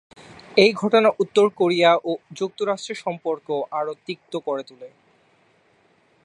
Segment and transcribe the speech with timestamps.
[0.57, 3.47] এই ঘটনা উত্তর কোরিয়া ও যুক্তরাষ্ট্রের সম্পর্ক
[3.71, 4.89] আরও তিক্ত করে তোলে।